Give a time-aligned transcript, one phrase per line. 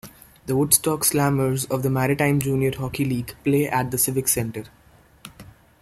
[0.47, 4.65] The Woodstock Slammers of the Maritime Junior Hockey League play at the Civic Centre.